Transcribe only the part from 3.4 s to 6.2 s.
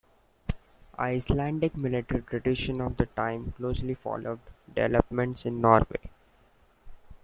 closely followed developments in Norway.